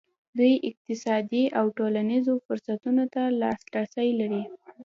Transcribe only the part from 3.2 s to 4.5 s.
لاسرسی لري.